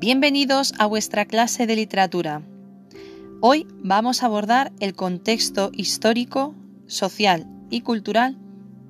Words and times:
Bienvenidos 0.00 0.74
a 0.78 0.86
vuestra 0.86 1.24
clase 1.24 1.66
de 1.66 1.74
literatura. 1.74 2.42
Hoy 3.40 3.66
vamos 3.82 4.22
a 4.22 4.26
abordar 4.26 4.70
el 4.78 4.94
contexto 4.94 5.72
histórico, 5.74 6.54
social 6.86 7.48
y 7.68 7.80
cultural 7.80 8.38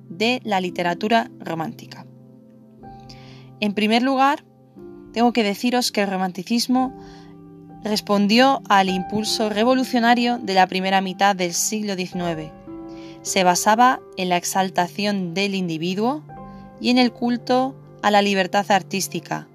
de 0.07 0.39
la 0.43 0.61
literatura 0.61 1.31
romántica. 1.39 2.05
En 3.59 3.73
primer 3.73 4.03
lugar, 4.03 4.45
tengo 5.11 5.33
que 5.33 5.41
deciros 5.41 5.91
que 5.91 6.01
el 6.01 6.11
romanticismo 6.11 6.95
respondió 7.83 8.61
al 8.69 8.87
impulso 8.87 9.49
revolucionario 9.49 10.37
de 10.37 10.53
la 10.53 10.67
primera 10.67 11.01
mitad 11.01 11.35
del 11.35 11.55
siglo 11.55 11.95
XIX. 11.95 12.51
Se 13.23 13.43
basaba 13.43 13.99
en 14.15 14.29
la 14.29 14.37
exaltación 14.37 15.33
del 15.33 15.55
individuo 15.55 16.21
y 16.79 16.91
en 16.91 16.99
el 16.99 17.11
culto 17.11 17.75
a 18.03 18.11
la 18.11 18.21
libertad 18.21 18.69
artística. 18.69 19.47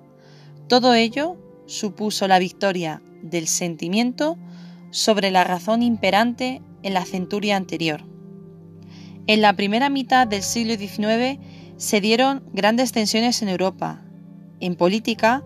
Todo 0.66 0.94
ello 0.94 1.36
supuso 1.66 2.28
la 2.28 2.38
victoria 2.38 3.02
del 3.22 3.46
sentimiento 3.46 4.36
sobre 4.90 5.30
la 5.30 5.44
razón 5.44 5.82
imperante 5.82 6.62
en 6.82 6.94
la 6.94 7.04
centuria 7.04 7.56
anterior. 7.56 8.04
En 9.26 9.40
la 9.40 9.54
primera 9.54 9.88
mitad 9.88 10.26
del 10.26 10.42
siglo 10.42 10.74
XIX 10.76 11.40
se 11.76 12.00
dieron 12.00 12.44
grandes 12.52 12.92
tensiones 12.92 13.42
en 13.42 13.48
Europa. 13.48 14.02
En 14.60 14.76
política, 14.76 15.42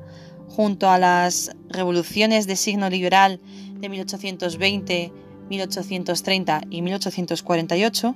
junto 0.49 0.91
a 0.91 0.99
las 0.99 1.53
revoluciones 1.69 2.47
de 2.47 2.57
signo 2.57 2.91
liberal 2.91 3.41
de 3.81 3.89
1820, 3.89 5.13
1830 5.49 6.61
y 6.71 6.83
1848, 6.83 8.15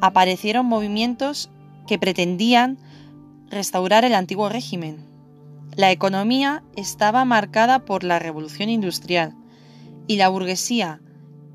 aparecieron 0.00 0.66
movimientos 0.66 1.50
que 1.86 1.98
pretendían 1.98 2.78
restaurar 3.50 4.04
el 4.04 4.14
antiguo 4.14 4.48
régimen. 4.48 5.11
La 5.74 5.90
economía 5.90 6.62
estaba 6.76 7.24
marcada 7.24 7.86
por 7.86 8.04
la 8.04 8.18
revolución 8.18 8.68
industrial 8.68 9.34
y 10.06 10.16
la 10.16 10.28
burguesía, 10.28 11.00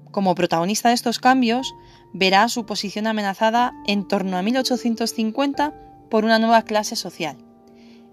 como 0.09 0.33
protagonista 0.33 0.89
de 0.89 0.95
estos 0.95 1.19
cambios, 1.19 1.75
verá 2.13 2.49
su 2.49 2.65
posición 2.65 3.05
amenazada 3.05 3.73
en 3.85 4.07
torno 4.07 4.37
a 4.37 4.41
1850 4.41 5.75
por 6.09 6.25
una 6.25 6.39
nueva 6.39 6.63
clase 6.63 6.95
social, 6.95 7.37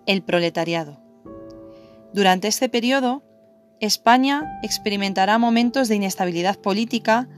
el 0.04 0.22
proletariado. 0.22 1.00
Durante 2.12 2.48
este 2.48 2.68
periodo, 2.68 3.22
España 3.80 4.60
experimentará 4.62 5.38
momentos 5.38 5.88
de 5.88 5.96
inestabilidad 5.96 6.58
política 6.58 7.28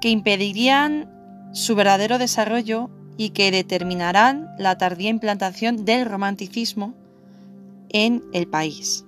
que 0.00 0.08
impedirían 0.08 1.12
su 1.52 1.74
verdadero 1.74 2.16
desarrollo 2.16 2.88
y 3.18 3.30
que 3.30 3.50
determinarán 3.50 4.48
la 4.58 4.78
tardía 4.78 5.10
implantación 5.10 5.84
del 5.84 6.06
romanticismo 6.06 6.94
en 7.90 8.24
el 8.32 8.46
país. 8.46 9.04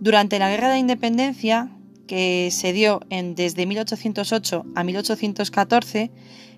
Durante 0.00 0.38
la 0.38 0.50
Guerra 0.50 0.70
de 0.70 0.78
Independencia, 0.78 1.70
que 2.06 2.48
se 2.50 2.72
dio 2.72 3.00
en, 3.10 3.34
desde 3.34 3.66
1808 3.66 4.64
a 4.74 4.84
1814, 4.84 6.10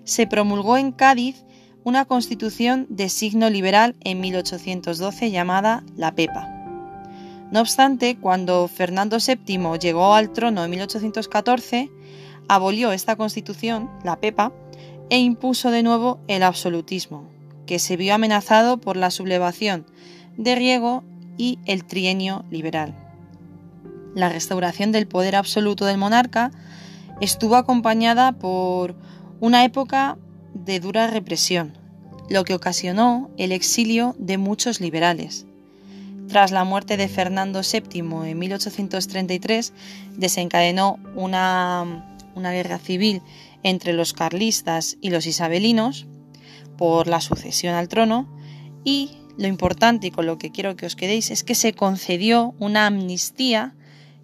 se 0.03 0.27
promulgó 0.27 0.77
en 0.77 0.91
Cádiz 0.91 1.43
una 1.83 2.05
constitución 2.05 2.87
de 2.89 3.09
signo 3.09 3.49
liberal 3.49 3.95
en 4.03 4.21
1812 4.21 5.31
llamada 5.31 5.83
la 5.95 6.15
PEPA. 6.15 6.49
No 7.51 7.61
obstante, 7.61 8.17
cuando 8.17 8.67
Fernando 8.67 9.17
VII 9.19 9.77
llegó 9.79 10.15
al 10.15 10.31
trono 10.31 10.63
en 10.63 10.71
1814, 10.71 11.91
abolió 12.47 12.91
esta 12.91 13.15
constitución, 13.15 13.91
la 14.03 14.19
PEPA, 14.19 14.51
e 15.09 15.19
impuso 15.19 15.69
de 15.69 15.83
nuevo 15.83 16.19
el 16.27 16.41
absolutismo, 16.41 17.29
que 17.67 17.77
se 17.77 17.97
vio 17.97 18.15
amenazado 18.15 18.77
por 18.77 18.97
la 18.97 19.11
sublevación 19.11 19.85
de 20.37 20.55
Riego 20.55 21.03
y 21.37 21.59
el 21.65 21.85
trienio 21.85 22.45
liberal. 22.49 22.95
La 24.15 24.29
restauración 24.29 24.91
del 24.91 25.07
poder 25.07 25.35
absoluto 25.35 25.85
del 25.85 25.97
monarca 25.97 26.51
estuvo 27.19 27.55
acompañada 27.55 28.33
por 28.33 28.95
una 29.39 29.65
época 29.65 30.17
de 30.53 30.79
dura 30.79 31.07
represión, 31.07 31.77
lo 32.29 32.43
que 32.43 32.53
ocasionó 32.53 33.29
el 33.37 33.51
exilio 33.51 34.15
de 34.19 34.37
muchos 34.37 34.79
liberales. 34.79 35.45
Tras 36.27 36.51
la 36.51 36.63
muerte 36.63 36.95
de 36.97 37.07
Fernando 37.07 37.61
VII 37.61 38.29
en 38.29 38.39
1833, 38.39 39.73
desencadenó 40.15 40.99
una, 41.15 42.17
una 42.35 42.51
guerra 42.51 42.77
civil 42.77 43.21
entre 43.63 43.93
los 43.93 44.13
carlistas 44.13 44.97
y 45.01 45.09
los 45.09 45.25
isabelinos 45.25 46.05
por 46.77 47.07
la 47.07 47.21
sucesión 47.21 47.75
al 47.75 47.87
trono 47.87 48.27
y 48.83 49.11
lo 49.37 49.47
importante 49.47 50.07
y 50.07 50.11
con 50.11 50.25
lo 50.25 50.37
que 50.37 50.51
quiero 50.51 50.75
que 50.75 50.85
os 50.85 50.95
quedéis 50.95 51.31
es 51.31 51.43
que 51.43 51.55
se 51.55 51.73
concedió 51.73 52.55
una 52.59 52.87
amnistía 52.87 53.75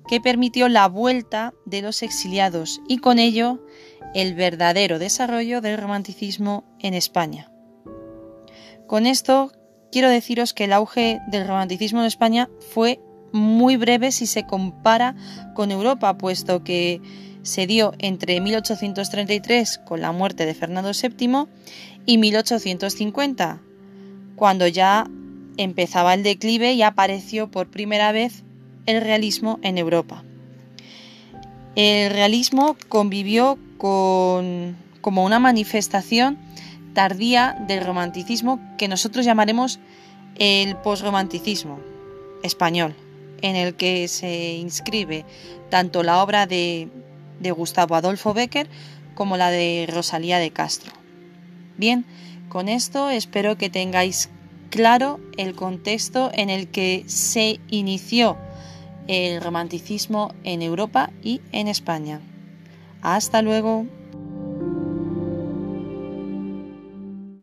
que 0.08 0.22
permitió 0.22 0.70
la 0.70 0.88
vuelta 0.88 1.54
de 1.66 1.82
los 1.82 2.02
exiliados 2.04 2.82
y 2.88 2.98
con 2.98 3.20
ello 3.20 3.64
el 4.16 4.34
verdadero 4.34 5.00
desarrollo 5.00 5.62
del 5.62 5.78
romanticismo 5.78 6.64
en 6.80 6.94
España. 6.94 7.52
Con 8.88 9.06
esto 9.06 9.52
quiero 9.92 10.10
deciros 10.10 10.54
que 10.54 10.64
el 10.66 10.74
auge 10.74 11.20
del 11.28 11.48
romanticismo 11.48 12.00
en 12.00 12.08
España 12.08 12.50
fue 12.72 13.00
muy 13.32 13.78
breve 13.78 14.12
si 14.12 14.26
se 14.26 14.46
compara 14.46 15.16
con 15.54 15.72
Europa, 15.72 16.18
puesto 16.18 16.64
que 16.64 17.02
se 17.44 17.68
dio 17.68 17.94
entre 18.00 18.42
1833 18.42 19.80
con 19.80 20.02
la 20.02 20.12
muerte 20.12 20.46
de 20.46 20.56
Fernando 20.56 20.92
VII 20.92 21.46
y 22.06 22.18
1850, 22.18 23.62
cuando 24.40 24.68
ya 24.68 25.06
empezaba 25.58 26.14
el 26.14 26.24
declive 26.24 26.72
y 26.72 26.82
apareció 26.82 27.52
por 27.52 27.68
primera 27.68 28.14
vez 28.14 28.44
el 28.86 29.02
realismo 29.02 29.60
en 29.64 29.78
Europa. 29.78 30.24
El 31.76 32.10
realismo 32.12 32.78
convivió 32.88 33.60
con, 33.78 34.78
como 35.02 35.26
una 35.26 35.40
manifestación 35.40 36.38
tardía 36.94 37.58
del 37.68 37.86
romanticismo 37.86 38.62
que 38.78 38.88
nosotros 38.88 39.26
llamaremos 39.26 39.82
el 40.36 40.78
posromanticismo 40.78 41.82
español, 42.42 42.96
en 43.42 43.58
el 43.58 43.76
que 43.76 44.08
se 44.08 44.54
inscribe 44.54 45.26
tanto 45.70 46.02
la 46.02 46.24
obra 46.24 46.48
de, 46.48 46.88
de 47.42 47.52
Gustavo 47.52 47.96
Adolfo 47.96 48.34
Becker 48.34 48.70
como 49.16 49.36
la 49.36 49.52
de 49.52 49.86
Rosalía 49.94 50.40
de 50.40 50.52
Castro. 50.52 50.94
Bien, 51.76 52.06
con 52.50 52.68
esto 52.68 53.10
espero 53.10 53.58
que 53.58 53.70
tengáis 53.70 54.30
claro 54.70 55.20
el 55.38 55.56
contexto 55.56 56.32
en 56.34 56.50
el 56.50 56.68
que 56.68 57.04
se 57.08 57.60
inició 57.70 58.38
el 59.08 59.42
romanticismo 59.42 60.34
en 60.44 60.62
Europa 60.62 61.10
y 61.24 61.42
en 61.52 61.68
España. 61.68 62.22
Hasta 63.02 63.42
luego. 63.42 63.86